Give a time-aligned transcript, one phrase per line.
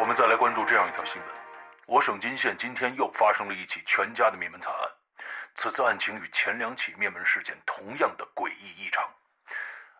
[0.00, 1.24] 我们再来关注这样一条新闻：
[1.84, 4.88] 我省金县今天又发生了一起全家的灭门惨案。
[5.56, 9.04] 此次案情与前两起灭门事件同样的诡异异常。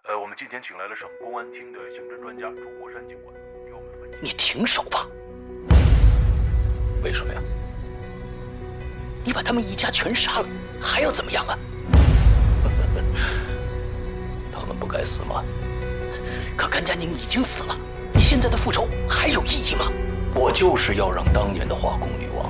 [0.08, 3.34] 呃，我们今天请来了省公安厅的刑侦专家朱国山警官，
[3.66, 4.18] 给我们分析。
[4.22, 5.06] 你停手吧！
[7.04, 7.40] 为什么呀？
[9.22, 10.48] 你把他们一家全杀了，
[10.80, 11.58] 还要怎么样啊？
[14.50, 15.44] 他们不该死吗？
[16.56, 17.76] 可甘家宁已经死了，
[18.30, 19.90] 现在的复仇还有意义吗？
[20.36, 22.48] 我就是要让当年的化工女王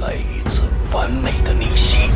[0.00, 2.08] 来一次完美的逆袭。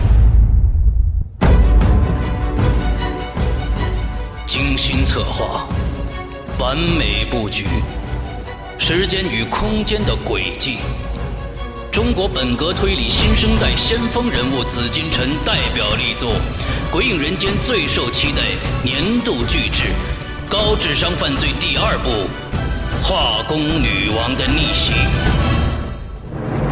[4.47, 5.67] 精心策划，
[6.61, 7.67] 完美布局，
[8.79, 10.79] 时间与空间的轨迹。
[11.91, 16.31] 中国本格推理新生代先锋人物紫金陈代表力作，
[16.93, 18.43] 《鬼影人间》最受期待
[18.85, 19.89] 年度巨制
[20.49, 22.11] 《高智商犯罪》第二部
[23.03, 24.93] 《化工女王的逆袭》。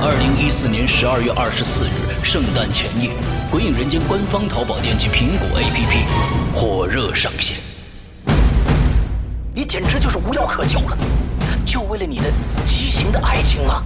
[0.03, 3.11] 二零一四年十二月二十四日，圣诞前夜，
[3.51, 7.57] 《鬼影人间》官方淘宝店及苹果 APP 火热上线。
[9.55, 10.97] 你简直就是无药可救了，
[11.67, 12.25] 就为了你的
[12.67, 13.83] 畸形的爱情吗？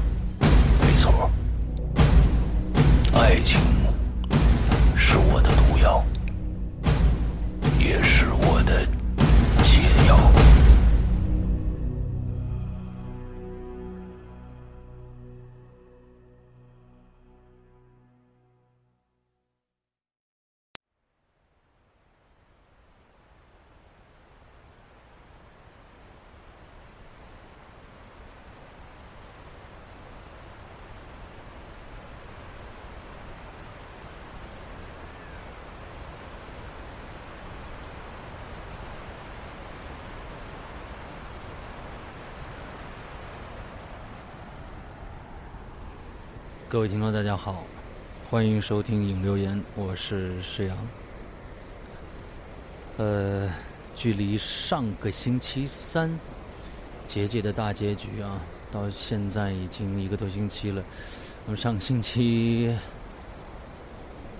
[0.80, 1.30] 没错，
[3.14, 3.58] 爱情
[46.74, 47.62] 各位听众，大家好，
[48.28, 50.76] 欢迎收听《影留言》，我是石阳。
[52.96, 53.48] 呃，
[53.94, 56.10] 距离上个星期三
[57.06, 58.40] 结界的大结局啊，
[58.72, 60.82] 到现在已经一个多星期了。
[61.46, 62.76] 我们上个星期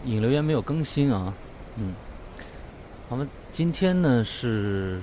[0.09, 1.33] 《影留言》没有更新啊，
[1.77, 1.95] 嗯，
[3.09, 5.01] 好们今天呢是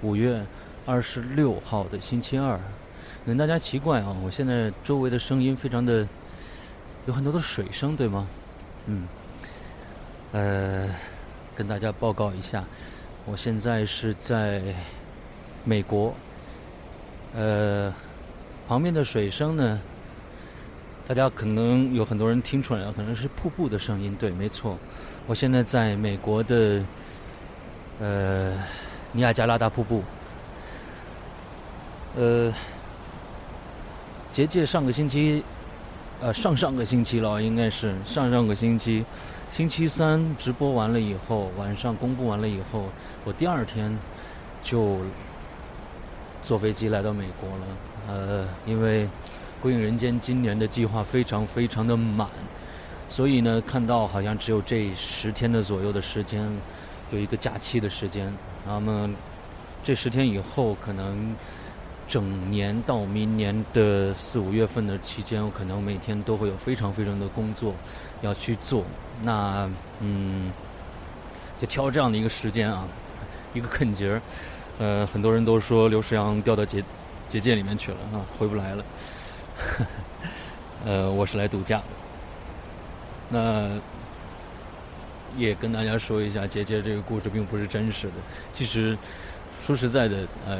[0.00, 0.46] 五月
[0.86, 2.62] 二十六号的星期二，可
[3.24, 6.06] 能大家奇怪啊，我现在周围的声音非常的。
[7.08, 8.28] 有很多的水声，对吗？
[8.84, 9.08] 嗯，
[10.32, 10.86] 呃，
[11.56, 12.62] 跟大家报告一下，
[13.24, 14.60] 我现在是在
[15.64, 16.14] 美国，
[17.34, 17.90] 呃，
[18.68, 19.80] 旁边的水声呢，
[21.06, 24.76] 大家可能有很多人听出来了，可能是瀑布的声音，对，没错，
[25.26, 26.84] 我现在在美国的
[28.00, 28.52] 呃
[29.12, 30.04] 尼亚加拉大瀑布，
[32.16, 32.52] 呃，
[34.30, 35.42] 结界上个星期。
[36.20, 39.04] 呃，上上个星期了，应该是上上个星期，
[39.52, 42.86] 星期三直播完了以后，晚上公布完了以后，
[43.24, 43.96] 我第二天
[44.60, 44.98] 就
[46.42, 47.66] 坐飞机来到美国了。
[48.08, 49.04] 呃，因为
[49.62, 52.28] 《鬼影人间》今年的计划非常非常的满，
[53.08, 56.44] 所以呢，看到好像只有这十天的左右的时间，
[57.12, 58.32] 有一个假期的时间。
[58.66, 59.08] 那么
[59.84, 61.32] 这十天以后，可能。
[62.08, 67.74] 整年到明年的四五月份的期间，我可能每天都会有非常非常的工作
[68.22, 68.82] 要去做。
[69.22, 69.70] 那
[70.00, 70.50] 嗯，
[71.60, 72.88] 就挑这样的一个时间啊，
[73.52, 74.22] 一个坎节儿。
[74.78, 76.82] 呃，很多人都说刘世阳掉到结
[77.28, 78.84] 结界里面去了啊，回不来了。
[80.86, 81.84] 呃，我是来度假的。
[83.28, 83.68] 那
[85.36, 88.14] 也跟大家说一下，结界这个故事并不是真实的。
[88.50, 88.96] 其实
[89.62, 90.58] 说实在的，呃。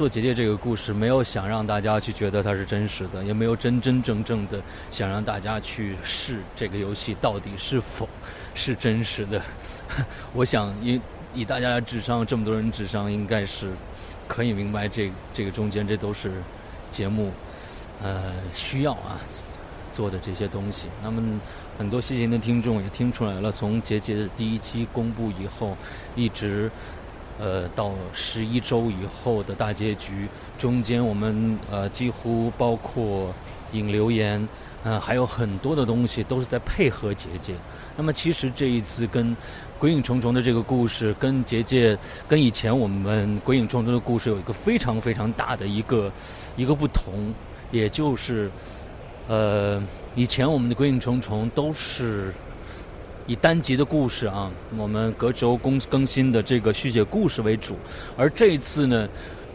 [0.00, 4.58] 做结界这个故事，没有想让大家去觉得它是真实的，也没有真真正正的
[4.90, 8.08] 想让大家去试这个游戏到底是否
[8.54, 9.42] 是真实的。
[10.32, 10.98] 我想，以
[11.34, 13.68] 以大家的智商，这么多人智商，应该是
[14.26, 16.32] 可以明白这这个中间这都是
[16.90, 17.30] 节目
[18.02, 19.20] 呃需要啊
[19.92, 20.86] 做的这些东西。
[21.02, 21.38] 那么
[21.76, 25.76] 很多细心的听众也听出来了，从结界的第一期公布以后，
[26.16, 26.70] 一直。
[27.40, 30.28] 呃，到十一周以后的大结局，
[30.58, 33.32] 中间我们呃几乎包括
[33.72, 34.46] 引留言，
[34.84, 37.54] 嗯，还有很多的东西都是在配合结界。
[37.96, 39.34] 那么其实这一次跟
[39.78, 41.96] 鬼影重重的这个故事，跟结界，
[42.28, 46.12] 跟以前我们鬼影重重的故事有一个非常非常大的一个
[46.58, 47.32] 一个不同，
[47.70, 48.50] 也就是
[49.28, 49.82] 呃，
[50.14, 52.34] 以前我们的鬼影重重都是。
[53.30, 57.76] 以单集的故事啊，我们隔周更更新的这个续写故事为主，
[58.16, 59.08] 而这一次呢，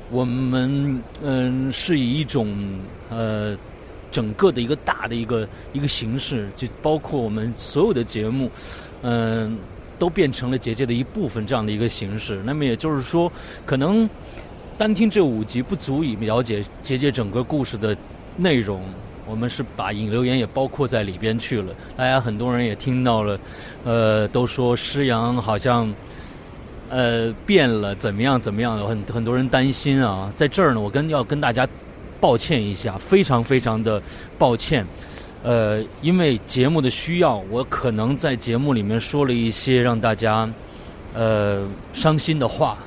[0.10, 2.56] 我们嗯是以一种
[3.10, 3.54] 呃
[4.10, 8.50] 整个的一个大的一个一个形式，就包括我们所有的节目，
[9.02, 9.58] 嗯，
[10.00, 12.42] 都变成了结界的一部分这样的一个形式。
[12.46, 13.30] 那么也就是说，
[13.66, 14.10] 可能
[14.78, 17.98] 单听这五集不足以了解结界整个故事的
[18.38, 18.82] 内容。
[19.28, 23.40] 我们是把引流言也包括在里边去了，大家很多人也听到了，
[23.84, 25.92] 呃，都说施阳好像
[26.90, 30.32] 呃变了，怎么样怎么样，很很多人担心啊。
[30.36, 31.68] 在这儿呢，我跟要跟大家
[32.20, 34.02] 抱歉一下，非常非常的
[34.38, 34.86] 抱歉，
[35.44, 40.48] 呃，因为节目的需要，我可能在节目里面说了一些让大家
[41.16, 42.78] 呃伤心的话，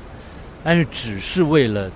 [0.63, 1.91] 但是只是为了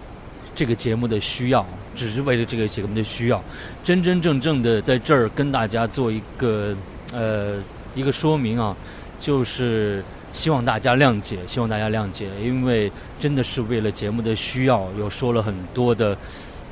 [0.54, 1.64] 这个节目的需要。
[1.94, 3.44] 只是为了这个节目的需要，
[3.84, 6.74] 真真正正的在这儿跟大家做一个
[7.12, 7.56] 呃
[7.94, 8.76] 一个说明啊，
[9.18, 10.02] 就是
[10.32, 16.16] 希望大家谅解，希望大家谅解，因为真的是为了节目的需要，又说了很多的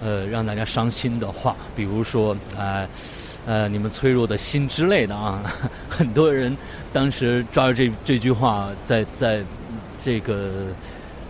[0.00, 2.86] 呃让大家伤心的话，比如说啊
[3.44, 5.42] 呃你们脆弱的心之类的啊，
[5.90, 6.56] 很多人
[6.92, 9.42] 当时抓着这这句话在在
[10.02, 10.66] 这个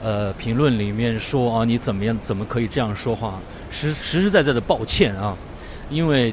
[0.02, 3.40] 呃评论里面说啊你怎么样怎么可以这样说话？
[3.72, 5.36] 实实实在在的抱歉啊，
[5.90, 6.32] 因为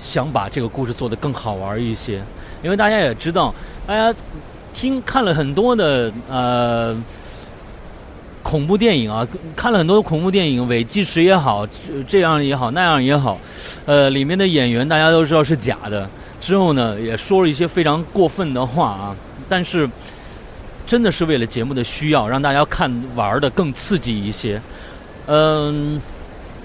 [0.00, 2.22] 想把这个故事做得更好玩一些。
[2.62, 3.52] 因为大家也知道，
[3.86, 4.14] 大家
[4.72, 6.96] 听看了很多的呃
[8.40, 9.26] 恐怖电影啊，
[9.56, 11.66] 看了很多的恐怖电影，伪纪实也好，
[12.06, 13.36] 这样也好，那样也好，
[13.84, 16.08] 呃，里面的演员大家都知道是假的。
[16.40, 19.16] 之后呢，也说了一些非常过分的话啊，
[19.48, 19.90] 但是
[20.86, 24.62] 真的是为了节目的需要，让大家看玩的更刺激一些，
[25.26, 26.00] 嗯。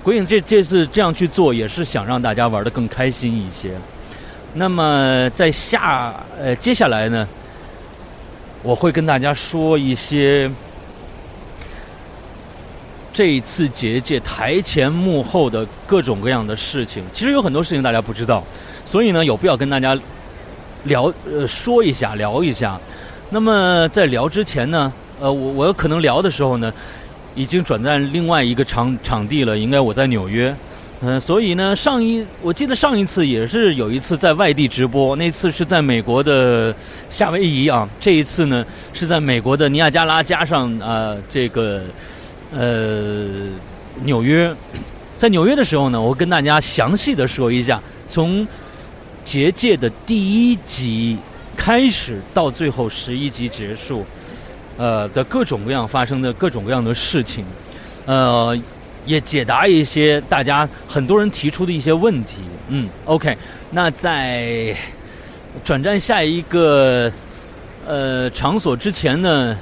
[0.07, 3.71] 鬼影这这次这样去做，也是想让大家玩的更开心一些。
[4.54, 7.27] 那么在下呃接下来呢，
[8.63, 10.50] 我会跟大家说一些
[13.12, 17.04] 这一次结界台前幕后的各种各样的事情。
[17.12, 18.42] 其实有很多事情大家不知道，
[18.86, 19.94] 所以呢有必要跟大家
[20.86, 22.80] 聊呃说一下聊一下。
[23.30, 26.74] 那么在聊之前呢，呃我我可能聊的时候呢。
[27.38, 30.54] 已经转战另外一个场场地了，应该我在纽约，
[31.01, 36.75] 嗯，所以呢，上一我记得上一次也是有一次在外地直播，那次是在美国的
[37.12, 41.84] 夏威夷啊，这一次呢是在美国的尼亚加拉加上啊这个
[42.51, 43.28] 呃
[44.04, 44.51] 纽约，
[45.16, 48.48] 在纽约的时候呢，我跟大家详细的说一下，从
[49.24, 51.16] 结界的第一集
[51.56, 54.04] 开始到最后十一集结束。
[54.77, 57.44] 呃的各种各样发生的各种各样的事情，
[58.06, 58.57] 呃，
[59.06, 62.35] 也解答一些大家很多人提出的一些问题。
[62.69, 63.38] 嗯，OK，
[63.71, 64.75] 那在
[65.63, 67.12] 转战下一个
[67.85, 69.57] 呃场所之前呢，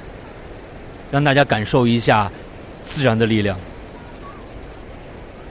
[1.10, 2.30] 让大家感受一下
[2.82, 3.56] 自然的力量。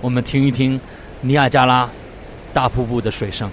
[0.02, 0.80] 我们听一听
[1.22, 1.90] 尼亚加拉
[2.54, 3.50] 大瀑布的水声。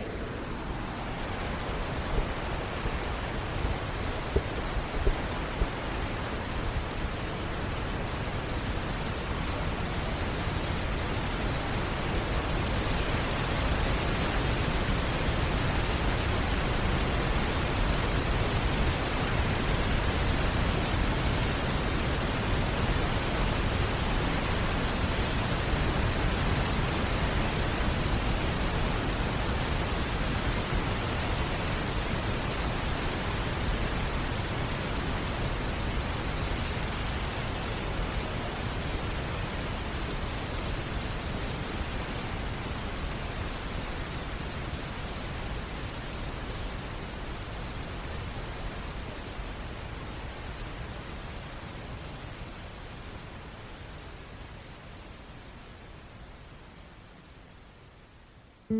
[58.72, 58.78] 呃，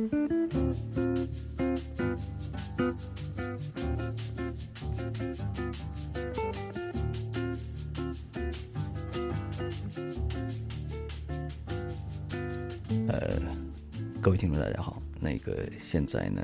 [14.22, 15.02] 各位听众，大家好。
[15.20, 16.42] 那个现在呢，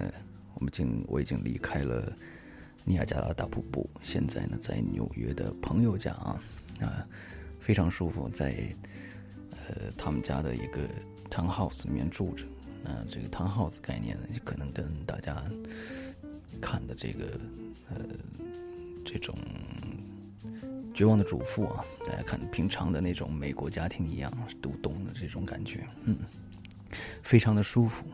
[0.53, 2.13] 我们已经我已经离开了
[2.85, 6.39] 尼亚加拉大瀑布，现在呢在纽约的朋友家啊，
[6.81, 7.09] 啊，
[7.59, 8.55] 非常舒服，在
[9.53, 10.83] 呃他们家的一个
[11.31, 12.45] townhouse 里面住着。
[12.83, 15.45] 那这个 townhouse 概念呢，就可能跟大家
[16.61, 17.41] 看的这个
[17.91, 17.97] 呃
[19.05, 19.37] 这种
[20.95, 24.33] 绝望的主妇啊，大家看平常的那种美国家庭一样，
[24.63, 26.17] 独栋的这种感觉，嗯。
[27.23, 28.07] 非常的舒服，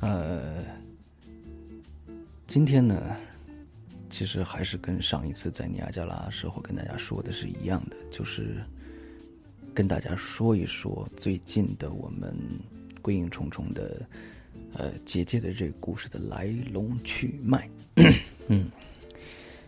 [0.00, 0.64] 呃，
[2.46, 3.14] 今天呢，
[4.08, 8.64] 其实还是跟上一次在尼亚加拉时候跟大家说的是一样的，就是
[9.74, 12.34] 跟大家说一说最近的我们
[13.04, 14.00] 鬼影重重的
[14.72, 17.68] 呃姐姐的这个故事的来龙去脉。
[18.48, 18.70] 嗯，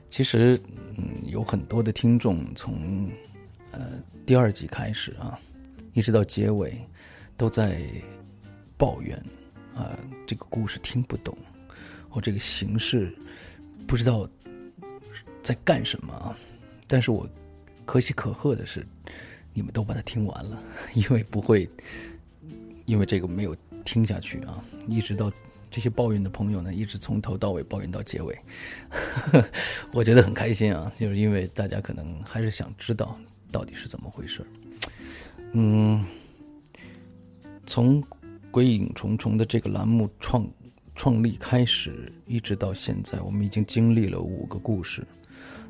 [0.09, 0.59] 其实
[0.97, 3.11] 嗯有很多的听众从
[3.73, 5.39] 呃第二集开始啊，
[5.93, 6.81] 一直到结尾
[7.37, 7.83] 都在
[8.79, 9.23] 抱怨
[9.75, 9.95] 啊
[10.27, 11.37] 这个故事听不懂，
[12.09, 13.15] 或这个形式
[13.87, 14.27] 不知道
[15.43, 16.35] 在干什么啊。
[16.87, 17.29] 但是我
[17.85, 18.87] 可喜可贺的是。
[19.59, 20.63] 你们都把它听完了，
[20.93, 21.67] 因为不会，
[22.87, 24.65] 因为这个没有听下去啊！
[24.89, 25.31] 一直到
[25.71, 28.39] 这些抱怨的朋友呢，一直从头到尾抱怨到结尾，
[29.93, 30.91] 我觉得很开心啊！
[30.99, 33.19] 就是因为大家可能还是想知道
[33.53, 34.47] 到底是怎么回事。
[35.53, 36.05] 嗯，
[37.67, 38.03] 从
[38.51, 40.49] 《鬼影重重》的这个栏目创
[40.95, 45.07] 创立开始，一直到现在，我们已经经历了五个故事。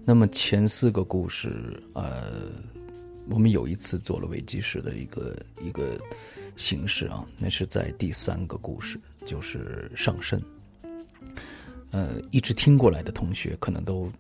[0.04, 2.52] 那么前四个故事，呃。
[3.28, 5.99] 我们有一次做了伪纪实的一个一个
[6.56, 10.42] 形式啊，那是在第三个故事，就是上身。
[11.90, 14.10] 呃，一直听过来的同学可能都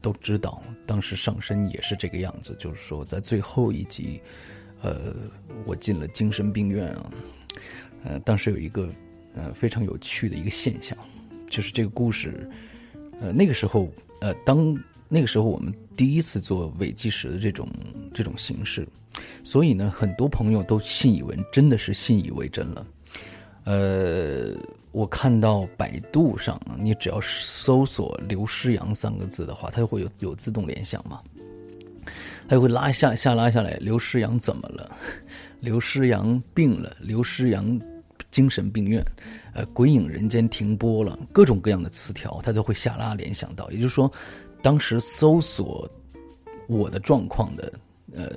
[0.00, 4.20] 都知道，当时上身也是这个样子，就是说在最后一集，
[4.82, 5.14] 呃，
[5.64, 7.10] 我进了精神病院啊。
[8.04, 8.88] 呃，当时有一个
[9.34, 10.96] 呃非常有趣的一个现象，
[11.48, 12.50] 就是这个故事，
[13.20, 14.76] 呃，那个时候，呃，当。
[15.08, 17.68] 那个时候我们第一次做伪纪实的这种
[18.12, 18.86] 这种形式，
[19.44, 22.86] 所以呢，很多朋友都信以为真的是信以为真了。
[23.64, 24.52] 呃，
[24.90, 31.22] 我看到百度上，你只要搜索“刘诗阳”三个字的话，它就会有有自动联想嘛，
[32.48, 34.90] 它就会拉下下拉下来，刘诗阳怎么了？
[35.60, 37.80] 刘诗阳病了，刘诗阳
[38.30, 39.02] 精神病院，
[39.54, 44.10] 呃，鬼影人间停播了，各种各样的词条，它都会下拉联想到，也就是说。
[44.64, 45.86] 当时搜索
[46.66, 47.72] 我的状况的，
[48.14, 48.32] 呃，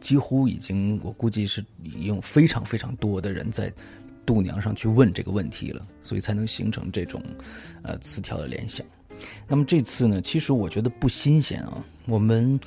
[0.00, 3.72] 几乎已经，我估计是已经非常非常多的人在
[4.26, 7.22] 度娘上去问这个问题了，所以才能形成这种
[7.82, 8.84] 呃词条的联想。
[9.46, 11.84] 那么这次呢，其实我觉得不新鲜啊。
[12.06, 12.58] 我们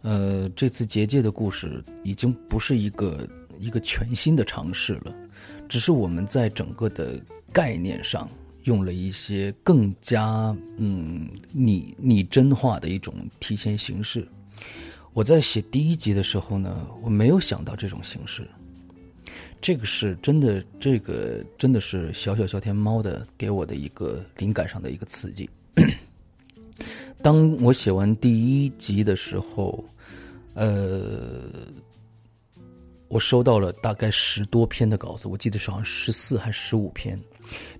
[0.00, 3.28] 呃这次结界的故事已经不是一个
[3.58, 5.14] 一个全新的尝试了，
[5.68, 7.20] 只是我们在整个的
[7.52, 8.26] 概念上。
[8.64, 14.26] 用了一些更加嗯拟拟真化的一种体现形式。
[15.12, 18.46] 我在写第一集的时候呢，我没有想到这种形式。
[19.60, 25.48] 这个是真的，这个真的是小小小天猫的给我的一个灵感上的一个刺激。
[27.22, 29.82] 当我写完第一集的时候，
[30.54, 31.42] 呃，
[33.08, 37.18] 我收到了大概十多篇的稿子，我记得是好像十四还是十五篇。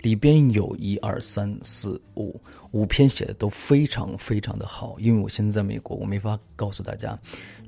[0.01, 2.39] 里边有一二三四五
[2.71, 7.17] 五篇写的都非常非常的好，因为我现在在美国，我没法告诉大家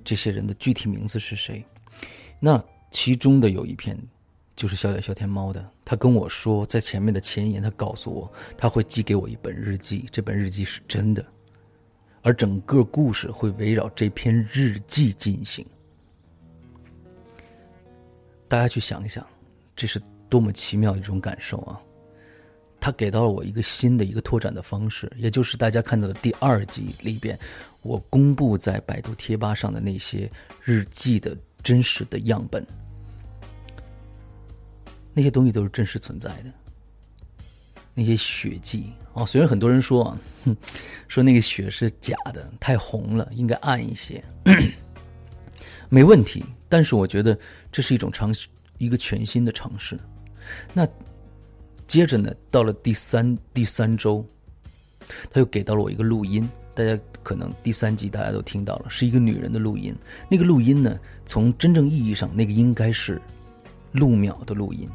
[0.04, 1.66] 这些人的具体名字是谁。
[2.40, 3.98] 那其中的有一篇
[4.56, 11.26] 就是小小小天猫的，他跟我说，在前面的前言，他告诉我他会寄给我一本日记，这本日记是真的，
[12.22, 15.66] 而整个故事会围绕这篇日记进行。
[18.48, 19.26] 大家去想一想，
[19.76, 21.82] 这是多么奇妙的一种感受啊！
[22.80, 27.38] 他给到了我一个新的一个拓展的方式，也就是大家看到的第二集里边，
[27.82, 30.32] 我公布在百度贴吧上的那些
[30.64, 32.66] 日记的真实的样本，
[35.14, 36.52] 那些东西都是真实存在的。
[37.94, 40.20] 那些血迹啊，虽然很多人说啊，
[41.10, 44.24] 说那个血是假的，太红了，应该暗一些，
[45.90, 46.46] 没问题。
[46.70, 47.38] 但是我觉得
[47.72, 50.00] 这是一种尝试，一个全新的尝试。
[50.74, 50.88] 那。
[51.88, 54.24] 接着呢，到了第三第三周，
[55.32, 59.96] 他又给到了我一个录音，大家可能第三集大家都听到了，是一个女人的录音。
[60.30, 63.22] 那个录音呢，从真正意义上，那个应该是
[63.94, 64.90] 陆淼的录音。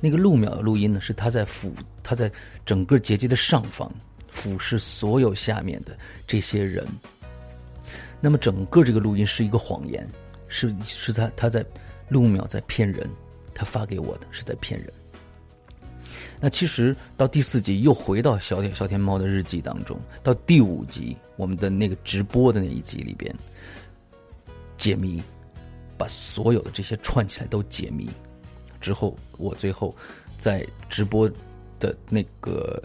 [0.00, 1.72] 那个陆淼的录音呢，是他在俯，
[2.02, 2.32] 他在
[2.64, 3.92] 整个结界的上方
[4.30, 5.96] 俯视所有下面的
[6.26, 6.86] 这些人。
[8.20, 10.08] 那么整个这个录音是一个谎言，
[10.48, 11.64] 是是在他在
[12.08, 13.08] 陆淼在骗人，
[13.52, 14.90] 他发给我的是在骗人。
[16.40, 23.34] 那其实到第四集又回到小天小天猫的日记当中，到第五集我们的那个直播的那一集里边，
[24.76, 25.22] 解谜，
[25.96, 28.08] 把所有的这些串起来都解谜。
[28.80, 29.92] 之后，我最后
[30.38, 31.28] 在直播
[31.80, 32.80] 的那个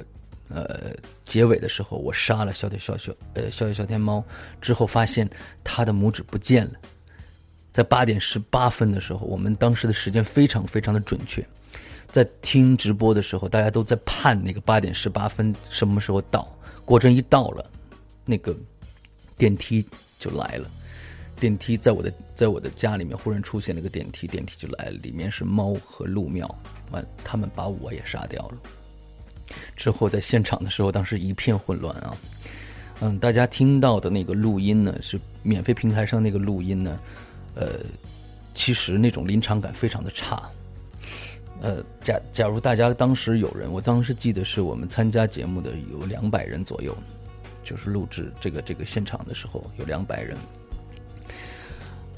[0.49, 0.91] 呃
[1.23, 4.23] 结尾的时候，我杀了小天小小呃小小小天猫。
[4.59, 5.29] 之后，发现
[5.63, 6.73] 他的拇指不见了，
[7.71, 11.47] 在八点十八分的时候，我们当时的时间非常非常的准确。
[12.13, 16.47] 在听直播的时候，大家都在盼那个八点十八分什么时候到。
[16.85, 17.67] 果真一到了，
[18.23, 18.55] 那个
[19.35, 19.83] 电梯
[20.19, 20.69] 就来了。
[21.39, 26.47] 电梯在我的在我的家里面忽然出现了一个电梯，电梯就来了，里面是猫和陆庙，
[26.91, 28.57] 完他们把我也杀掉了。
[29.75, 32.15] 之后在现场的时候，当时一片混乱啊。
[33.01, 36.99] 嗯，大家听到的那个录音呢，是免费平台上那个录音呢，
[37.55, 37.79] 呃，
[38.53, 40.47] 其实那种临场感非常的差。
[41.63, 46.93] 呃，假假如大家当时有人，我当时记得是我们参加节目的有两百人左右，
[47.63, 50.37] 就是录制这个这个现场的时候有两百人。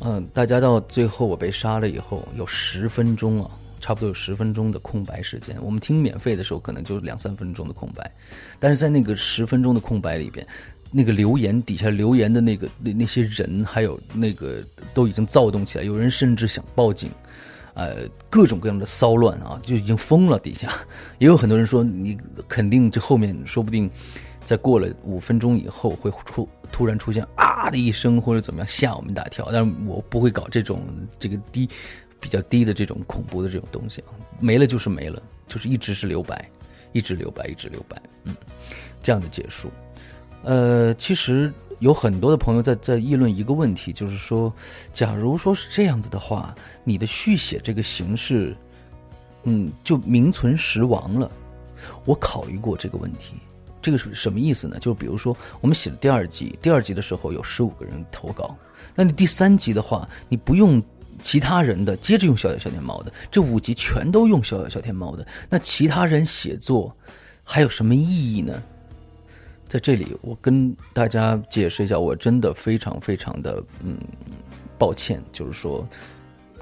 [0.01, 3.51] 嗯，大家到最后我被杀了以后，有十分钟啊。
[3.81, 8.11] 差不多有十分钟的空白时间，我们听免费的时候可能就两三分钟的空白，
[8.59, 10.43] 但是在那个十分钟的空白里边，
[10.89, 17.11] 那个留言底下留言的那个那那些人，还有那个都已经躁动起来，有人甚至想报警，
[17.75, 20.39] 呃，各种各样的骚乱啊，就已经疯了。
[20.39, 20.73] 底下
[21.19, 22.17] 也有很多人说，你
[22.47, 23.87] 肯定这后面说不定
[24.43, 30.81] 在过了五分钟以后会出突然出现啊的一声或者怎么样吓我们一大跳，但是我不会搞这种
[31.19, 31.69] 这个低。
[32.17, 36.49] 比较低的这种恐怖的这种东西啊，没了就是没了，就是一直是留白，
[36.91, 38.35] 一直留白，一直留白，嗯，
[39.03, 39.69] 这样的结束。
[40.41, 44.53] 呃，其实有很多的朋友在在议论一个问题，就是说，
[44.93, 48.55] 假如说是这样子的话，你的续写这个形式，
[49.43, 51.29] 嗯，就名存实亡了。
[52.05, 53.35] 我考虑过这个问题，
[53.81, 54.77] 这个是什么意思呢？
[54.79, 58.55] 就比如说，我们写了第二集，第二集的时候有十五个人投稿，
[58.93, 60.81] 那你第三集的话，你不用。
[61.21, 66.95] 其他人的接着用小小小天猫的，这五集全都用小小小天猫的，那其他人写作
[67.41, 68.61] 还有什么意义呢？
[69.67, 73.97] 在这里，我跟大家解释一下，我真的非常非常的嗯
[74.77, 75.87] 抱歉，就是说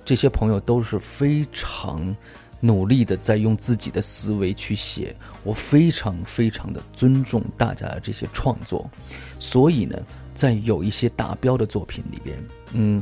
[0.05, 2.15] 这些朋友都是非常
[2.59, 8.89] 努力的在用自己的思维去写，我非常非常的尊重大家的这些创作，
[9.39, 9.97] 所以呢，
[10.33, 12.37] 在有一些达标的作品里边，
[12.73, 13.01] 嗯。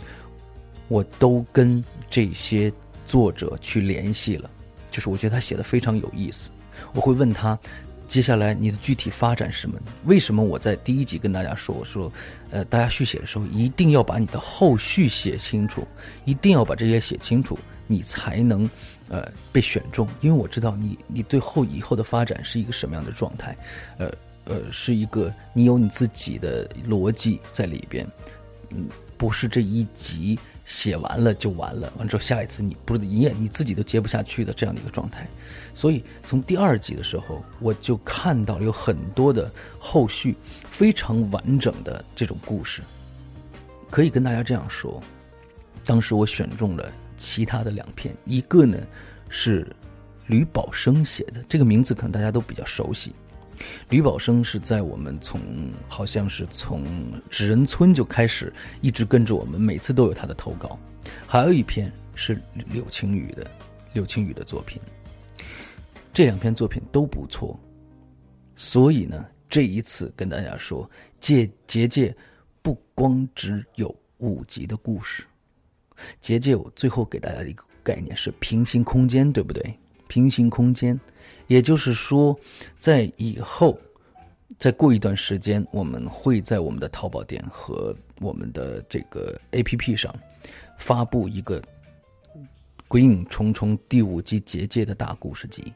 [0.88, 2.70] 我都跟这些
[3.08, 4.50] 作者去联系了，
[4.92, 6.52] 就是我觉得他写的非常有意思。
[6.94, 7.58] 我会问他，
[8.12, 9.80] 接下来你的具体发展是什么？
[10.04, 12.12] 为什么我在第一集跟大家说，我说，
[12.50, 15.88] 呃，大家续写的时候一定要把你的后续写清楚，
[16.26, 18.70] 一定要把这些写清楚，你才能，
[19.08, 20.06] 呃，被选中。
[20.20, 23.56] 因为我知道你，你对后以后的发展是一个什么样的状态，
[23.98, 28.06] 呃，呃，是一个你有你自己的逻辑在里边，
[28.72, 30.38] 嗯，不是这一集。
[30.74, 35.28] 写完了就完了，完之后下一次你不是你也你自己都接不下去的这样的一个状态，
[35.74, 40.34] 所以从第二集的时候我就看到了有很多的后续
[40.70, 42.82] 非常完整的这种故事，
[43.90, 45.04] 可以跟大家这样说，
[45.84, 48.78] 当时我选中了其他的两篇，一个呢
[49.28, 49.68] 是
[50.28, 53.12] 吕宝生写的，这个名字可能大家都比较熟悉。
[53.90, 55.42] 吕宝生是在我们从
[55.88, 56.84] 好像是从
[57.30, 60.78] 纸人村就开始一直跟着我们，每次都有他的投稿。
[61.28, 62.40] 还有一篇是
[62.72, 63.46] 柳青雨的，
[63.94, 64.82] 柳青雨的作品。
[66.14, 67.60] 这两篇作品都不错，
[68.56, 72.16] 所以呢，这一次跟大家说，结结界
[72.62, 75.24] 不光只有五集的故事，
[76.20, 79.74] 结界我最后给大家一个概念是平行空间，对不对？
[80.08, 81.00] 平行空间。
[81.52, 82.40] 也就是说，
[82.80, 83.78] 在以后，
[84.58, 90.16] 再过一段时间，我们会在我们的淘宝店和我们的这个 APP 上
[90.78, 91.60] 发布一个
[92.88, 95.74] 《鬼影重重》第五集结界的大故事集。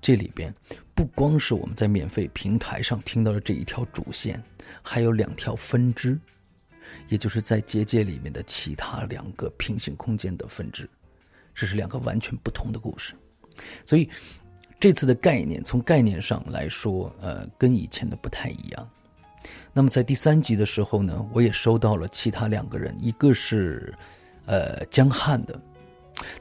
[0.00, 0.54] 这里边
[0.94, 4.40] 不光是我们在免费平台上听到的这一条主线，
[4.80, 6.16] 还有两条分支，
[7.08, 10.88] 也就是在结界里面的其他两个平行空间的分支。
[11.52, 13.12] 这是两个完全不同的故事，
[13.84, 14.08] 所以。
[14.78, 18.88] 这次的概念，从概念上来说，呃，跟以前的不太一样。
[19.72, 23.94] 那么在第三集的时候呢，我也收到了其他两个人，一个是，
[24.44, 25.58] 呃，江汉的，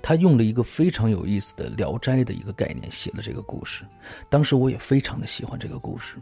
[0.01, 3.83] 他用了一个非常有意思的《聊斋》的一个概念写了这个故事，
[4.29, 6.15] 当时我也非常的喜欢这个故事。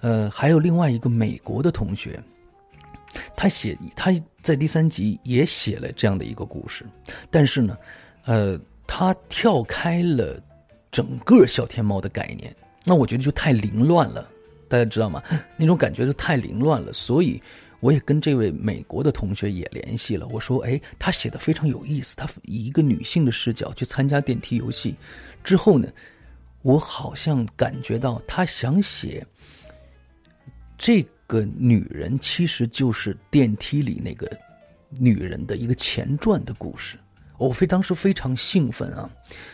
[0.00, 2.22] 呃，还有另外一个美国的同学，
[3.34, 6.84] 他写他在第三集也写了这样的一个故事，
[7.30, 7.76] 但是呢，
[8.26, 10.42] 呃，他跳开了。
[10.98, 12.52] 整个小天猫的概念，
[12.84, 14.28] 那我觉得就太凌乱了，
[14.66, 15.22] 大家知道吗？
[15.56, 17.40] 那种感觉就太凌乱了，所以
[17.78, 20.26] 我也跟这位美国的同学也联系了。
[20.26, 24.96] 我说：“哎，他写的非常有意思，他以一个女性的视角去参加电梯游戏，
[25.44, 25.88] 之后呢，
[26.62, 29.24] 我好像感觉到他想写
[30.76, 34.28] 这个女人其实就是电梯里那个
[34.98, 36.98] 女人的一个前传的故事。”
[37.38, 39.08] 我非当时非常兴奋啊，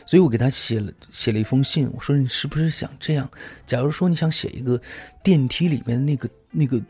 [0.06, 3.30] 所以我给他写了写了一封信，我说你是不是想这样？
[3.66, 4.80] 假如说你想写一个
[5.22, 6.80] 电梯里面那个那个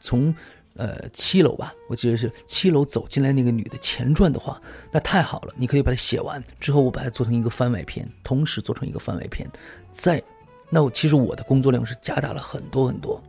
[0.00, 0.34] 从
[0.76, 4.60] 呃七楼吧，我记得是七楼走进来那个女的前传的话，
[4.92, 9.50] 那太好了，你可以把它写完之后，我把它做成一个番外篇，同时做成一个番外篇，
[9.92, 10.22] 在
[10.68, 13.22] 那我其实我的工作量是加大了很多很多。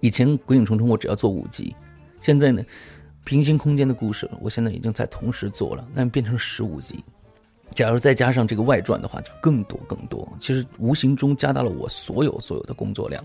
[0.00, 1.74] 以前《鬼影重重》我只要做五集，
[2.20, 2.64] 现在呢，
[3.28, 7.04] 平行空间的故事我现在已经在同时做了，那变成十五集。
[7.74, 10.26] 假如再加上这个外传的话，就更多更多。
[10.40, 13.22] 其实无形中加大了我所有所有的工作量，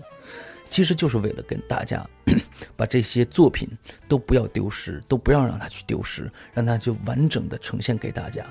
[0.68, 2.06] 其实就是为了跟大家
[2.76, 3.66] 把这些作品
[4.06, 8.44] 都不要丢失，都不要让它去丢失，让它就完整的呈现给大家。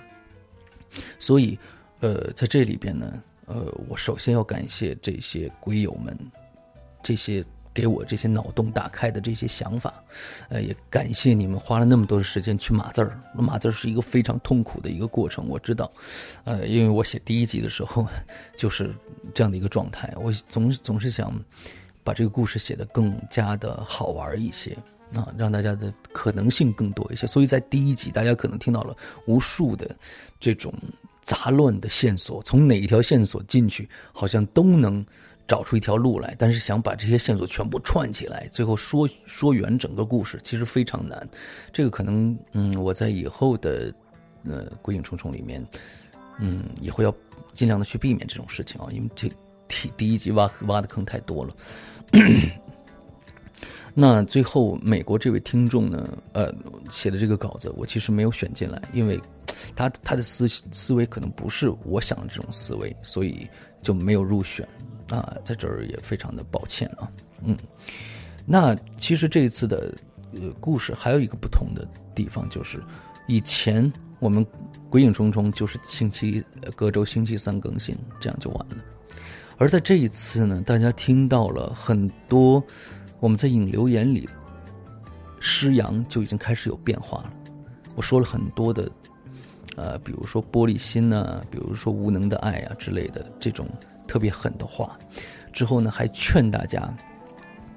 [1.20, 1.56] 所以，
[2.00, 6.18] 呃，在这里边呢，呃，我首先要感谢这些鬼友们，
[7.04, 7.46] 这些。
[7.74, 9.94] 给我这些脑洞打开的这些想法，
[10.50, 13.20] 呃，也感谢你们花了那么多的时间去码字儿。
[13.34, 15.92] 码字儿是一个非常痛苦的一个过程，我知道，
[16.44, 18.08] 呃，因为我写第一集的时候
[18.56, 18.94] 就是
[19.34, 20.14] 这样的一个状态。
[20.18, 21.34] 我总总是想
[22.04, 24.78] 把这个故事写得更加的好玩一些
[25.16, 27.26] 啊，让大家的可能性更多一些。
[27.26, 29.96] 所以在第一集，大家可能听到了无数的
[30.40, 30.72] 这种
[31.24, 35.04] 杂乱的线索，从哪一条线索进去，好像都能。
[35.48, 41.28] 找出一条路来，但是想把这些线索全部串起来，最后说说圆整个故事，其实非常难。
[41.72, 43.94] 这个可能，嗯，我在以后的
[44.46, 45.66] 呃《鬼影重重》里面，
[46.40, 47.14] 嗯，也会要
[47.52, 49.30] 尽量的去避免这种事情啊，因为这
[49.68, 51.54] 第第一集挖挖的坑太多了。
[53.94, 56.52] 那最后美国这位听众呢，呃，
[56.90, 59.22] 写的这个稿子，我其实没有选进来，因为
[59.76, 63.48] 他他的思思维可能不是我想的这种思维，所以
[63.82, 64.68] 就没有入选。
[65.14, 67.12] 啊，在这儿也非常的抱歉啊，
[67.44, 67.56] 嗯，
[68.46, 69.94] 那其实这一次的
[70.34, 72.82] 呃故事还有一个不同的地方，就是
[73.28, 74.44] 以前我们
[74.90, 76.44] 《鬼影重重》就是星期
[76.76, 78.78] 隔周星期三更新，这样就完了。
[79.58, 82.64] 而在这一次呢，大家听到了很多
[83.20, 84.28] 我们在引留言里，
[85.40, 87.34] 诗阳就已经开始有变化了。
[87.94, 88.92] 我说了很多的，
[89.76, 93.68] 呃，比如说玻璃心呐，比如说无能的爱啊之类的这种。
[94.08, 94.98] 特别狠的话，
[95.52, 96.94] 之后呢，还劝大家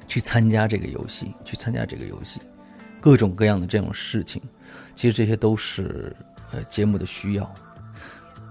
[0.07, 2.41] 去参加这个游戏，去参加这个游戏，
[3.01, 4.43] 各种各样的这种事情，
[4.95, 6.15] 其实这些都是
[6.53, 7.55] 呃节目的需要。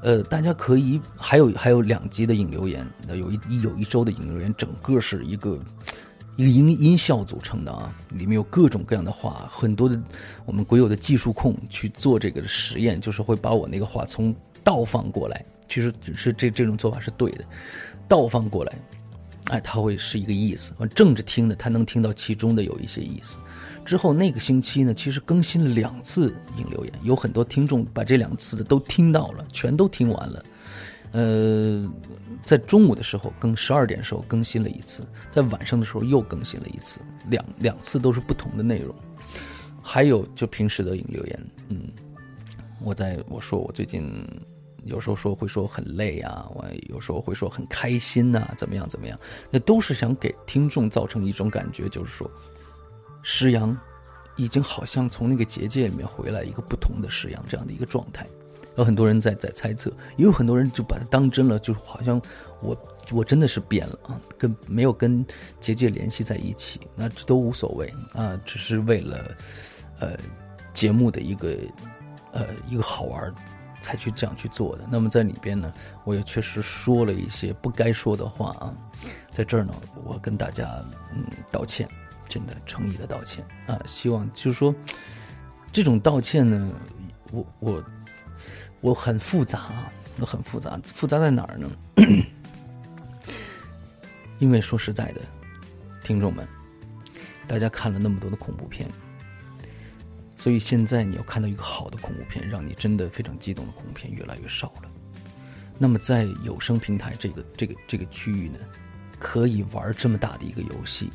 [0.03, 5.59] 呃，大家可以还有还有两集的引流言，有一有一周的引流言，整个是一个
[6.35, 9.99] 一个音音效组成的啊，里面有各种各样的话，很多的
[10.45, 15.43] 我们国有的技术控去做这个实验，就是会把我那个话从倒放过来。
[15.67, 17.45] 其实只是这这种做法是对的，
[18.07, 18.75] 倒放过来，
[19.45, 20.73] 哎，他会是一个意思。
[20.93, 23.39] 正着听的，他能听到其中的有一些意思。
[23.83, 30.45] 之后那个星期呢，其实更新了两次引留言，有很多听众把这两次的都听到了，全都听完了。
[31.11, 31.87] 呃，
[32.43, 36.99] 在中午的时候更十二点的时候更新了一次，在晚上的时候又更新了一次，
[37.29, 38.93] 两两次都是不同的内容。
[39.81, 41.83] 还有就平时的引留言，嗯，
[42.81, 44.25] 我在我说我最近。
[44.85, 49.19] 有时候说会说很累啊，我有时候会说很开心呐，怎么样怎么样？
[49.51, 52.29] 那都是想给听众造成一种感觉，就是说，
[53.23, 53.75] 石阳
[54.35, 58.25] 已经好像从那个结界里面回来，一个不同的石阳这样的一个状态。
[58.77, 62.21] 有很多人在在猜测，也有很多人就把它当真了，就好像
[62.61, 62.77] 我
[63.11, 65.25] 我真的是变了啊，跟没有跟
[65.59, 69.35] 结界联系在一起，那这都无所谓啊，只是为了
[69.99, 70.17] 呃
[70.73, 71.57] 节目的一个
[72.33, 73.33] 呃一个好玩。
[73.85, 74.83] 才去这样去做的。
[74.89, 75.71] 那么在里边呢，
[76.05, 78.73] 我也确实说了一些不该说的话啊。
[79.29, 81.87] 在这儿呢，我跟大家嗯道歉，
[82.27, 83.79] 真的诚意的道歉啊。
[83.85, 84.73] 希望就是说，
[85.71, 86.71] 这种道歉呢，
[87.31, 87.83] 我我
[88.81, 90.79] 我很复杂啊，我很复杂。
[90.83, 91.69] 复杂在哪儿呢？
[94.39, 95.21] 因为说实在的，
[96.03, 96.47] 听众们，
[97.47, 98.89] 大家看了那么多的恐怖片。
[100.37, 104.91] 所以现在你要看到一个好的恐怖片，让你真的非常激动的恐怖片越来越少了。
[105.77, 108.59] 那么在有声平台这个这个这个区域呢，
[109.17, 111.09] 可以玩这么大的一个游戏，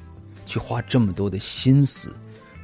[0.46, 2.14] 去花这么多的心思，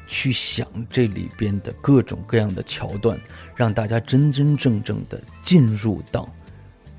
[0.06, 3.20] 去想这里边的各种各样的桥段，
[3.54, 6.28] 让大家真真正正的进入到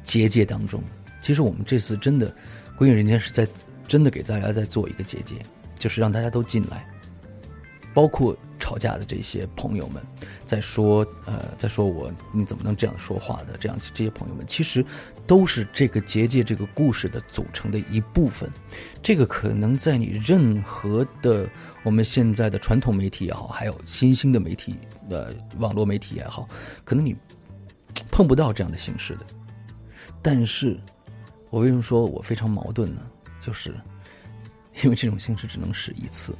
[0.04, 0.84] 结界当中。
[1.20, 2.30] 其实我们这次真的
[2.76, 3.48] 《鬼影人间》是在
[3.88, 5.36] 真的给大家在做一个结界，
[5.80, 6.88] 就是让大家都进来，
[7.92, 8.38] 包括。
[8.60, 10.02] 吵架的这些朋友们，
[10.46, 13.58] 在说呃，在说我你怎么能这样说话的？
[13.58, 14.86] 这样这些朋友们，其实
[15.26, 18.50] 都是这个结界这个故事的组成的一部分。
[19.02, 21.48] 这个可能在你任何的
[21.84, 24.76] 我们现在的传统媒体也好，还有新兴的媒体
[25.10, 26.48] 呃网络媒体也好，
[26.84, 27.16] 可能你
[28.12, 29.26] 碰不到这样的形式的。
[30.22, 30.78] 但是，
[31.50, 33.02] 我为什么说我非常矛盾呢？
[33.40, 33.74] 就是
[34.84, 36.36] 因为这种形式只能使一次。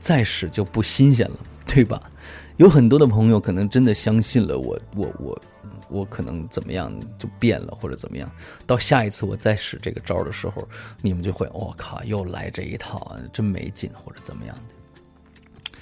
[0.00, 2.10] 再使就不新鲜了，对吧？
[2.56, 5.42] 有很多的朋友可能真的相信了我，我我
[5.88, 8.30] 我可能怎么样就变了或者怎么样，
[8.66, 10.68] 到下一次我再使这个招的时候，
[11.00, 15.74] 你们就会我靠，又来这一套，真没劲或者怎么样的。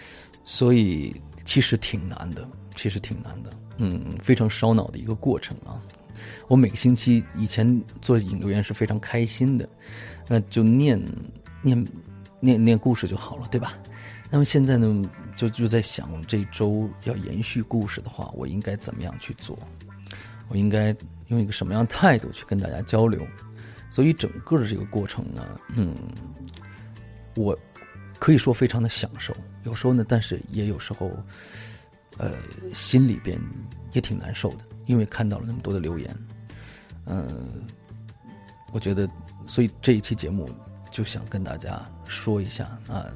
[0.45, 5.83] 所以其实挺难的，其实挺难的，嗯，非常烧脑的一个过程啊。
[6.47, 9.69] 我每个星期以前做引流员是非常开心的，
[10.29, 11.01] 那就念
[11.61, 11.87] 念
[12.41, 13.77] 念念故事就好了，对吧？
[14.31, 19.59] 那么现在呢，就就在想，这周要延续故事的话，我应该怎么样去做？
[20.49, 20.95] 我应该
[21.29, 23.27] 用一个什么样的态度去跟大家交流？
[23.91, 25.97] 所以整个的这个过程呢，嗯，
[27.37, 27.59] 我
[28.19, 29.35] 可以说非常的享受。
[29.65, 31.11] 有时候呢，但是也有时候，
[32.19, 32.33] 呃，
[32.75, 33.41] 心里边
[33.93, 36.15] 也挺难受的，因为看到了那么多的留言。
[37.07, 37.27] 嗯，
[38.73, 39.09] 我觉得，
[39.47, 40.51] 所以这一期节目
[40.91, 43.07] 就想跟大家说一下啊。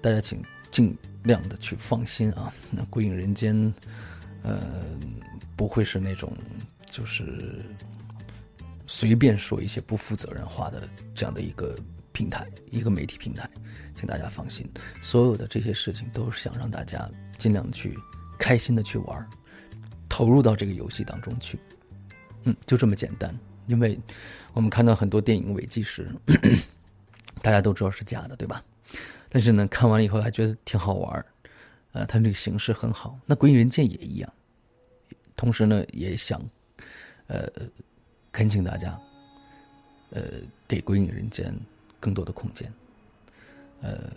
[0.00, 2.52] 大家请尽量的去放心啊！
[2.70, 3.54] 那《鬼影人间》
[4.42, 4.60] 呃，
[5.56, 6.32] 不会是那种
[6.86, 7.64] 就是
[8.86, 11.76] 随便说一些不负责任话的这样的一个
[12.12, 13.48] 平台，一个媒体平台，
[13.96, 14.68] 请大家放心。
[15.02, 17.98] 所有的这些事情都是想让大家尽量去
[18.38, 19.26] 开心的去玩，
[20.08, 21.58] 投入到这个游戏当中去。
[22.44, 23.36] 嗯，就这么简单。
[23.66, 23.98] 因为
[24.54, 26.08] 我们看到很多电影伪纪实，
[27.42, 28.64] 大家都知道是假的，对吧？
[29.30, 31.26] 但是呢，看完了以后还觉得挺好玩儿，
[31.92, 33.18] 呃，它这个形式很好。
[33.26, 34.32] 那《鬼影人间》也一样，
[35.36, 36.42] 同时呢，也想，
[37.26, 37.46] 呃，
[38.32, 38.98] 恳请大家，
[40.10, 40.22] 呃，
[40.66, 41.52] 给《鬼影人间》
[42.00, 42.72] 更多的空间。
[43.82, 44.10] 呃，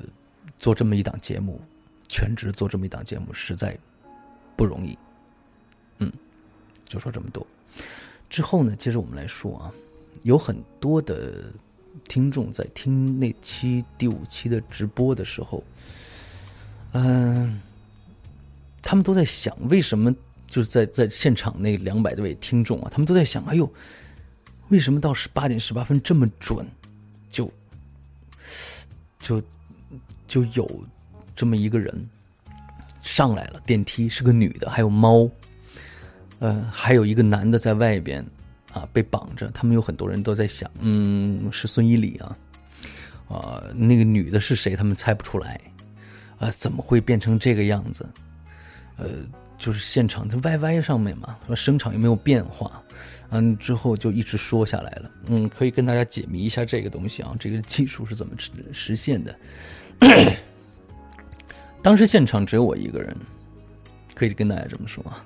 [0.57, 1.59] 做这么一档节目，
[2.07, 3.77] 全职做这么一档节目，实在
[4.55, 4.97] 不容易。
[5.97, 6.11] 嗯，
[6.85, 7.45] 就说这么多。
[8.29, 9.73] 之后呢，接着我们来说啊，
[10.23, 11.51] 有很多的。
[12.07, 15.63] 听众在听那期第五期的直播的时候，
[16.93, 17.61] 嗯，
[18.81, 20.13] 他们都在想，为什么
[20.47, 23.71] 就是在在现场那两百多位听众啊，他们都在想，哎呦，
[24.69, 26.65] 为什么到十八点十八分这么准，
[27.29, 27.51] 就
[29.19, 29.41] 就
[30.27, 30.83] 就有
[31.35, 32.09] 这么一个人
[33.01, 35.29] 上来了，电梯是个女的，还有猫，
[36.39, 38.25] 呃，还有一个男的在外边。
[38.73, 42.37] 啊，被绑着，他们有很多人都在想，嗯，是孙一礼啊，
[43.27, 44.75] 啊，那个女的是谁？
[44.75, 45.59] 他们猜不出来，
[46.39, 48.07] 啊，怎么会变成这个样子？
[48.97, 49.09] 呃，
[49.57, 52.81] 就是现场在 YY 上面嘛，说声场有没有变化？
[53.31, 59.35] 嗯，之后就一直说下来了，嗯，可以跟大家解谜一下这个东西啊，这个技术是怎么实实现的？
[61.81, 63.15] 当时现场只有我一个人，
[64.13, 65.25] 可以跟大家这么说啊。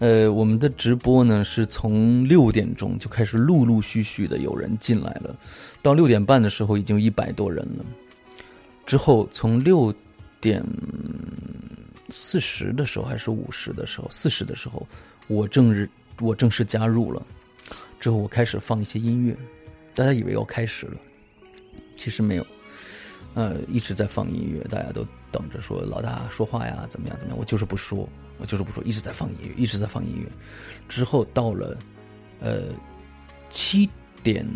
[0.00, 5.36] 呃，我们的直播呢是从六点钟就开始陆陆续续的有人进来了，
[5.82, 7.84] 到六点半的时候已经一百多人了。
[8.86, 9.94] 之后从六
[10.40, 10.64] 点
[12.08, 14.86] 四十的时候还是五十的时候，四十的时候，
[15.28, 15.86] 我正日
[16.18, 17.22] 我正式加入了。
[18.00, 19.36] 之后我开始放一些音乐，
[19.94, 20.96] 大家以为要开始了，
[21.94, 22.46] 其实没有。
[23.34, 27.38] 呃，一直在放音乐，大家都等着说老大说话呀，怎么样怎么样？
[27.38, 28.08] 我就是不说。
[28.40, 30.26] 我就是不说，一直在放音乐，一直在放音乐。
[30.88, 31.78] 之后到了，
[32.40, 32.62] 呃，
[33.50, 33.88] 七
[34.22, 34.46] 点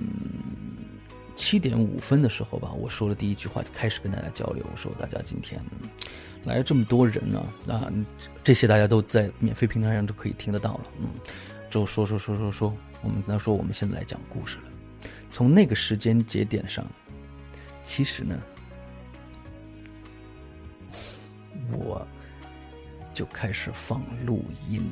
[1.37, 4.65] 七点五分的时候吧，我说了第一句话，就开始跟大家交流。
[4.73, 5.61] 我说：“大家今天
[6.45, 7.93] 来了这么多人呢，啊，
[8.43, 11.09] 这些大家都在免费平台上都可以听得到了。”嗯，
[11.69, 14.65] 之后说说说说说，我们他说我们现在来讲故事了。
[15.31, 16.87] 从那个时间节点上，
[17.83, 18.41] 其实呢，
[21.71, 22.07] 我。
[23.15, 24.91] 就开始放录音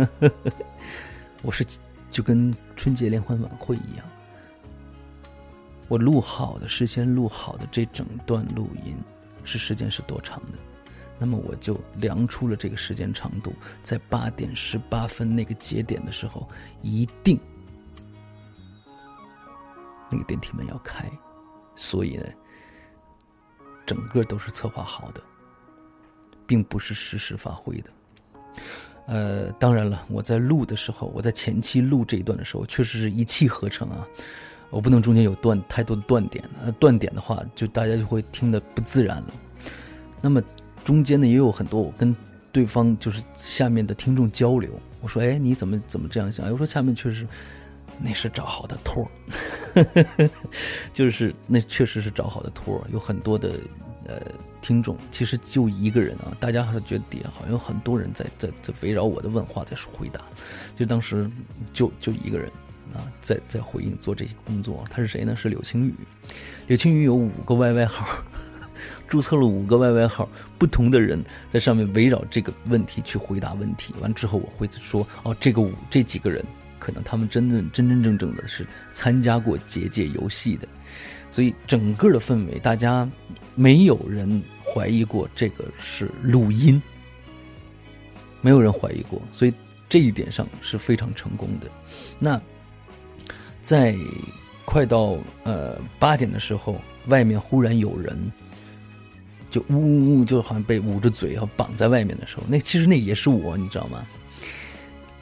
[0.00, 0.08] 了，
[1.42, 1.64] 我是
[2.10, 4.06] 就跟春节联欢晚会一样，
[5.88, 8.96] 我录好的事先录好的这整段录音
[9.44, 10.58] 是时间是多长的，
[11.18, 16.48] 那么我就量出了这个时间长度，在八点十八分那个节点的时候，
[16.80, 17.38] 一定
[20.10, 21.10] 那个电梯门要开，
[21.76, 22.24] 所以呢，
[23.84, 25.22] 整个都是策划好的。
[26.48, 27.90] 并不是实时发挥的，
[29.06, 34.08] 呃，当然了，我在录的时候，我在前期录这一段的时候，确实是一气呵成啊，
[34.70, 39.26] 我不能中间有断太多的断点，呃，断点的话，就大家就会听得不自然了。
[40.22, 40.42] 那么
[40.82, 42.16] 中间呢，也有很多我跟
[42.50, 44.70] 对方就是下面的听众交流，
[45.02, 46.50] 我说，哎，你怎么怎么这样想？
[46.50, 47.26] 我说下面确实
[48.00, 49.04] 那是找好的托
[49.74, 50.30] 儿，
[50.94, 53.60] 就是那确实是找好的托儿，有很多的
[54.08, 54.20] 呃。
[54.60, 60.20] 听众其实就一个人啊，大家还觉得底下好像有很多人在在在围绕我的问话在回答，
[60.76, 61.30] 就当时
[61.72, 62.50] 就就一个人，
[62.92, 64.84] 啊，在在回应做这些工作。
[64.90, 65.34] 他是谁呢？
[65.34, 65.94] 是柳青雨。
[66.66, 68.06] 柳青雨有五个 YY 号，
[69.08, 73.94] 注册了五个 YY 号，不同的人在上面围绕这个问题去回答问题。
[74.00, 76.44] 完之后，我会说哦，这个五这几个人，
[76.78, 80.68] 可能他们真正真真正正的是参加过结界游戏的，
[81.30, 83.08] 所以整个的氛围，大家
[83.54, 86.80] 没有人怀疑过这个是录音。
[88.40, 89.52] 没有人怀疑过，所以
[89.88, 91.68] 这一点上是非常成功的。
[92.20, 92.40] 那
[93.64, 93.96] 在
[94.64, 98.16] 快到呃八点的时候，外面忽然有人
[99.50, 104.06] 就呜呜呜，就好像被捂着嘴要绑在外面的时候，那其实那也是我，你知道吗？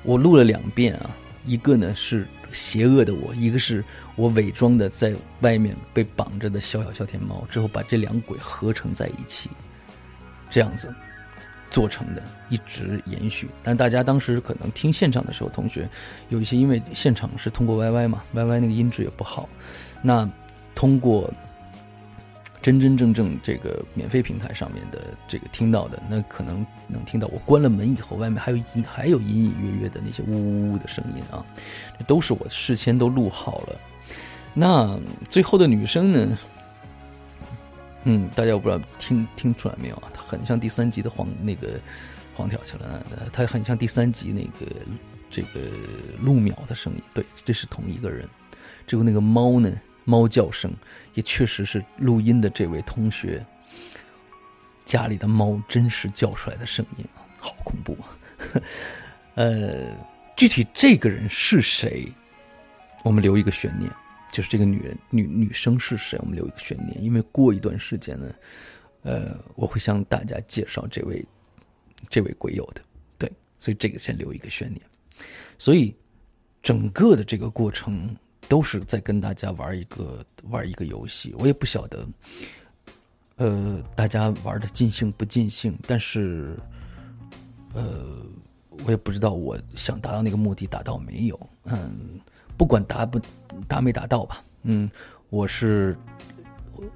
[0.03, 1.11] 我录了两遍啊，
[1.47, 9.51] 一个呢是邪恶的我，一个是我伪装的在外面被绑着的小小小天猫，之后把这两鬼合成在一起，
[10.51, 10.93] 这样子。
[11.69, 13.49] 做成的，一直延续。
[13.63, 15.87] 但大家当时可能听现场的时候，同学
[16.29, 19.49] 有一些因为现场是通过 YY 嘛，YY 那个音质也不好。
[20.01, 20.27] 那
[20.75, 21.31] 通过
[22.67, 31.47] 真真正正这个免费平台上面的这个听到的，那可能能听到我关了门以后，外面还有隐还有隐隐约约的那些呜呜呜的声音啊，
[31.97, 33.81] 这都是我事先都录好了。
[34.53, 34.99] 那
[35.31, 36.39] 最后的女生呢？
[38.03, 40.11] 嗯，大家我不知道听听出来没有啊？
[40.13, 41.79] 她很像第三集的黄那个
[42.35, 43.01] 黄条去了，
[43.33, 44.73] 她很像第三集那个
[45.31, 45.71] 这个
[46.21, 47.03] 陆淼的声音。
[47.15, 48.29] 对，这是同一个人。
[48.89, 49.73] 只有那个猫呢，
[50.07, 50.73] 猫叫声
[51.13, 53.45] 也确实是录音的这位同学
[54.87, 58.17] 家里的猫真实叫出来的声音啊，好恐怖啊！
[59.35, 59.95] 呃，
[60.37, 62.11] 具体这个人是谁，
[63.05, 63.91] 我们留一个悬念。
[64.33, 66.19] 就是这个女人女女生是谁？
[66.21, 68.35] 我们留一个悬念，因为过一段时间呢，
[69.03, 71.25] 呃，我会向大家介绍这位
[72.11, 72.83] 这位鬼友的，
[73.19, 74.81] 对，所以这个先留一个悬念。
[75.59, 75.97] 所以
[76.63, 78.15] 整个的这个过程
[78.49, 82.07] 都是在跟大家玩一个玩一个游戏，我也不晓得，
[83.37, 86.57] 呃，大家玩的尽兴不尽兴，但是，
[87.75, 88.23] 呃，
[88.85, 92.21] 我也不知道我想达到那个目的达到没有，嗯。
[92.59, 93.21] 不管达不
[93.69, 94.91] 达没达到吧，嗯，
[95.29, 95.95] 我是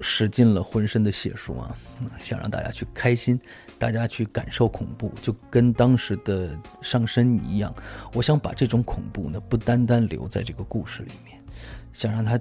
[0.00, 1.76] 使尽了浑身的解数啊，
[2.18, 3.38] 想让大家去开心，
[3.78, 7.74] 大家去感受恐怖，就跟当时的上身一样。
[8.14, 11.29] 我想把这种恐怖呢，不单单留在这个故事里面，
[11.92, 12.38] 想让它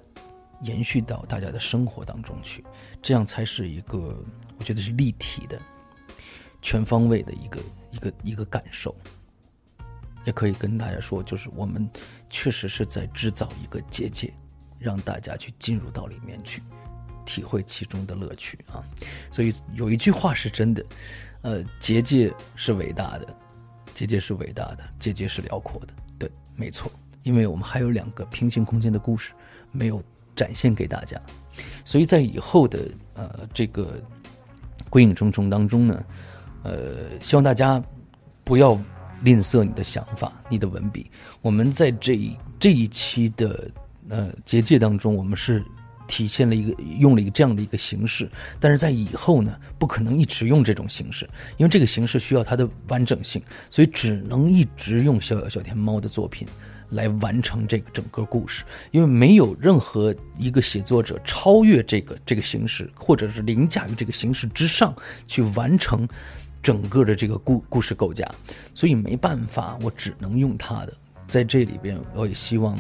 [0.62, 2.64] 延续到大家的生活当中去，
[3.02, 4.24] 这样才是一个
[4.58, 5.60] 我觉得是立体的、
[6.62, 8.96] 全方位的一个一个一个感受。
[10.26, 11.90] 也可以跟大家说，就是我们
[12.30, 14.32] 确实是在制造一个结界，
[14.78, 16.62] 让大家去进入到里面去，
[17.26, 18.84] 体会其中的乐趣啊。
[19.32, 20.86] 所以有一句话是真的，
[21.42, 23.36] 呃，结界是伟大的，
[23.96, 25.94] 结界是伟大的，结界是辽阔的。
[26.20, 26.92] 对，没错，
[27.30, 29.32] 因为我们还有两个平行空间的故事
[29.72, 30.04] 没有
[30.36, 31.22] 展现给大家，
[31.86, 34.02] 所以在以后的呃这个
[34.90, 36.04] 鬼影重重当中呢，
[36.64, 37.82] 呃，希望大家
[38.44, 38.76] 不要。
[39.22, 41.12] 吝啬你的想法，你的文笔。
[41.42, 43.70] 我们在这一这一期的
[44.08, 45.62] 呃结界当中，我们是
[46.08, 56.48] 体现了一个用了一个这样的一个形式，但是在以后呢，不可能一直用这种形式，因为这个形式需要它的完整性，所以只能一直用小小小天猫的作品
[56.90, 64.96] 来完成这个整个故事，因为没有任何一个写作者超越这个这个形式，或者是凌驾于这个形式之上
[65.28, 66.08] 去完成。
[66.62, 68.30] 整个的这个故故事构架，
[68.74, 70.94] 所以没办法，我只能用他的。
[71.26, 72.78] 在这里边，我也希望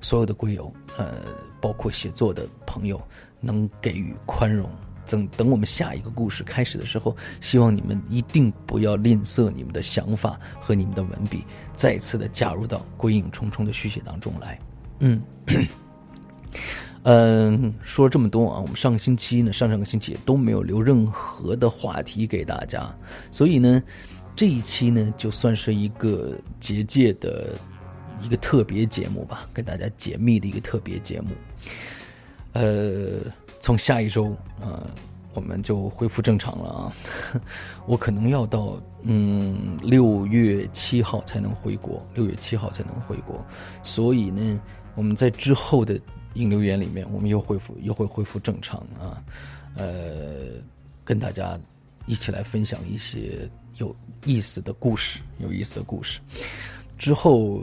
[0.00, 1.18] 所有的龟友，呃，
[1.60, 3.00] 包括写作的朋友，
[3.40, 4.68] 能给予宽容。
[5.12, 11.44] 等等，我们下一个故事开始的时候，希望你们一定不要吝啬你们的想法和你们的文笔，
[11.74, 14.58] 再次的加入到《鬼影重重》的续写当中来。
[15.00, 15.22] 嗯。
[17.04, 22.94] 嗯，说了这么多啊，我们上个星期呢，上上个星期也都没有留任何的话题给大家，
[23.30, 23.82] 所以呢，
[24.34, 27.58] 这一期呢就算是一个结界的
[28.22, 31.30] 一个特别节目吧，给大家解密的一个特别节目。
[32.52, 33.18] 呃，
[33.62, 34.86] 从下一周啊，
[35.32, 36.92] 我们就恢复正常了啊，
[37.86, 43.42] 我可能要到嗯六月七号才能回国，六月七号才能回国，
[43.82, 44.60] 所以呢，
[44.94, 45.98] 我们在之后的。
[46.34, 49.22] 引留言里面，我们又恢复又会恢复正常啊，
[49.76, 49.84] 呃，
[51.04, 51.60] 跟大家
[52.06, 53.46] 一起来分享一些
[53.76, 53.94] 有
[54.24, 56.20] 意思的故事，有意思的故事。
[56.96, 57.62] 之后，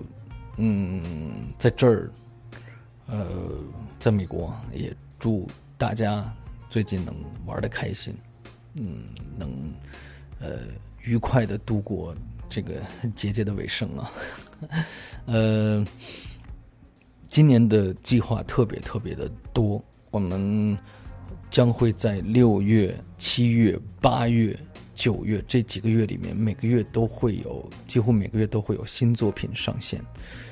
[0.58, 2.12] 嗯，在这儿，
[3.08, 3.26] 呃，
[4.00, 6.32] 在美国也祝大家
[6.69, 7.15] 最近能
[7.45, 8.13] 玩的开心，
[8.75, 9.05] 嗯，
[9.36, 9.49] 能
[10.39, 10.59] 呃
[11.01, 12.13] 愉快的度过
[12.47, 12.73] 这个
[13.15, 14.11] 节节的尾声啊，
[15.25, 15.84] 呃。
[17.32, 20.75] 今年的计划特别特别的多，我们
[21.51, 24.59] 将会在六月、七月、八月、
[24.95, 30.03] 九月这几个月里面，每个月都会有，几乎每个月都会有新作品上线。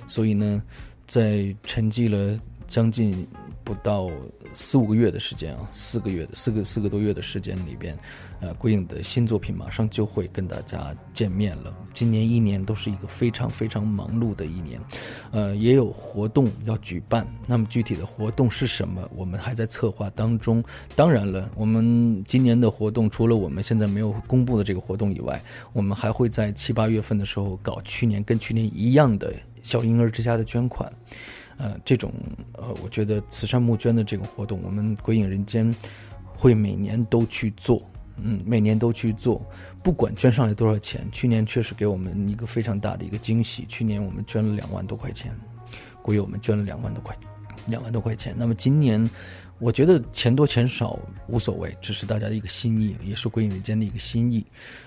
[0.08, 0.62] 所以呢，
[1.08, 3.28] 在沉寂了将近
[3.68, 4.10] 不到
[4.54, 7.98] 四五个月的时间啊，四个月的四个四个多月的时间里边。
[8.40, 11.76] 呃，归影的新作品马上就会跟大家见面了。
[11.92, 14.80] 今年一年都是一个非常非常忙碌的一年，
[15.32, 17.28] 呃，也有活动要举办。
[17.48, 20.64] 那么具体的活动是什么，我们还在策划当中。
[20.96, 25.42] 当然了，我们今年的活动除了我们现在没有公布的这个活动以外，
[25.74, 30.94] 我们还会在七八月份的时候搞去年跟去年一样的小婴儿之家的捐款。
[31.58, 32.14] 呃，这种
[32.54, 35.74] 呃，我觉得慈善募捐的这个活动，我们鬼影人间
[36.26, 37.82] 会每年都去做。
[38.20, 39.40] 嗯，每年都去做，
[39.84, 41.08] 不管捐上来多少钱。
[41.12, 43.64] 去年确实给我们一个非常大的一个惊喜。
[43.70, 45.32] 去年我们捐了两万多块钱，
[46.02, 47.16] 估计我们捐了两万多块，
[47.68, 48.34] 两万多块钱。
[48.36, 49.08] 那么今年，
[49.60, 50.98] 我觉得钱多钱少
[51.28, 54.44] 无所谓，只是大家的一个心意，也是鬼影人间的一个心意。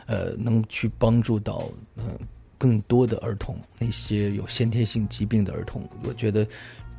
[0.07, 2.19] 呃，能去帮助到嗯
[2.61, 6.47] 更多的儿童，那些有先天性疾病的儿童，我觉得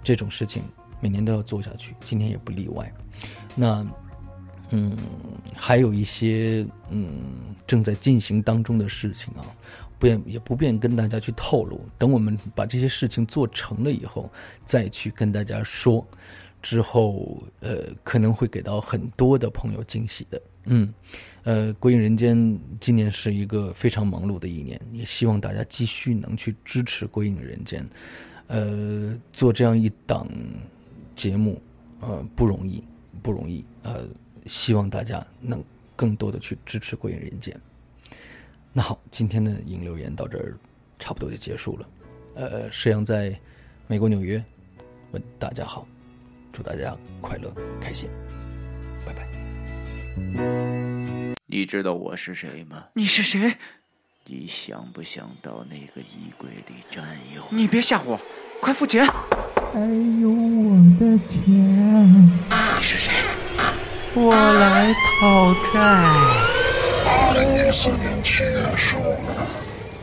[0.04, 0.64] 这种事情
[1.00, 2.92] 每年都要做下去，今年也不例外。
[3.56, 3.86] 那。
[4.74, 4.96] 嗯，
[5.54, 9.44] 还有一些嗯正在进行当中的事情啊，
[10.00, 11.82] 不便也不便跟大家去透露。
[11.98, 14.32] 等我们把这些事情做成了以后，
[14.64, 16.08] 再去跟大家说，
[16.62, 20.42] 之后呃可能会给到很多的朋友惊喜的。
[20.64, 20.94] 嗯，
[21.44, 27.88] 呃，归隐人间今年是一个非常忙碌的一年，也希望大家继续能去支持归隐人间。
[28.48, 30.28] 呃，做这样一档
[31.16, 31.62] 节目，
[32.00, 32.84] 呃不容易，
[33.22, 34.08] 不容易，呃。
[34.48, 35.64] 希望大家能
[35.96, 37.56] 更多的去支持《归隐人间》。
[38.74, 40.58] 那好，今天的影留言到这儿
[40.98, 41.90] 差不多就结束了。
[42.34, 43.40] 呃，石阳在
[43.86, 44.44] 美国纽约
[45.12, 45.88] 问大家好，
[46.52, 48.10] 祝大家快乐开心，
[49.06, 50.71] 拜拜。
[51.52, 52.86] 你知道我是谁吗？
[52.94, 53.54] 你是谁？
[54.24, 57.04] 你想不想到那个衣柜里占
[57.36, 57.44] 有？
[57.50, 58.22] 你别吓唬我，
[58.62, 59.06] 快付钱！
[59.06, 59.82] 还
[60.22, 61.42] 有我的钱。
[61.50, 63.12] 你是谁？
[64.14, 65.82] 我来讨债。
[67.04, 69.36] 二零一四年七月十五日，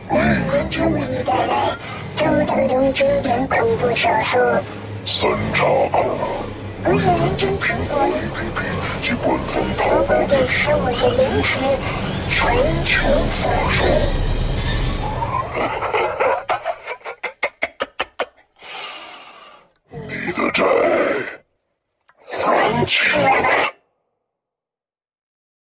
[0.07, 1.75] 鬼影人间为你带来
[2.15, 4.39] 正统中经典恐怖小说
[5.03, 6.45] 《三岔口》。
[6.85, 8.61] 鬼影人间苹果 APP
[9.01, 11.59] 及官方淘宝店十五日零时
[12.29, 13.85] 全球发售。